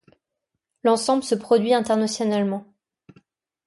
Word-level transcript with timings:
L'ensemble 0.83 1.21
se 1.21 1.35
produit 1.35 1.75
internationalement. 1.75 2.65